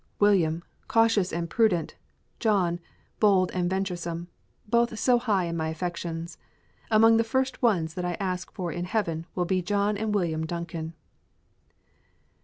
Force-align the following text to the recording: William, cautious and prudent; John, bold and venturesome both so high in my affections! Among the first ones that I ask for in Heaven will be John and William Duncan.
William, 0.17 0.63
cautious 0.87 1.31
and 1.31 1.47
prudent; 1.47 1.95
John, 2.39 2.79
bold 3.19 3.51
and 3.51 3.69
venturesome 3.69 4.29
both 4.67 4.97
so 4.97 5.19
high 5.19 5.43
in 5.43 5.55
my 5.55 5.67
affections! 5.69 6.39
Among 6.89 7.17
the 7.17 7.23
first 7.23 7.61
ones 7.61 7.93
that 7.93 8.03
I 8.03 8.17
ask 8.19 8.51
for 8.51 8.71
in 8.71 8.85
Heaven 8.85 9.27
will 9.35 9.45
be 9.45 9.61
John 9.61 9.97
and 9.97 10.11
William 10.11 10.43
Duncan. 10.47 10.95